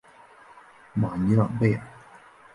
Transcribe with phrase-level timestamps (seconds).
[0.95, 1.81] 马尼朗贝尔。